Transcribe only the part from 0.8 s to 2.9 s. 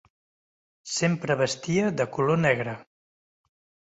Sempre vestia de color negre.